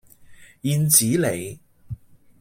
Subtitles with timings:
[0.61, 1.59] 燕子里